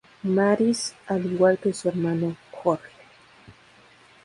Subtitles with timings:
[0.23, 2.89] Mary's, al igual que su hermano Jorge.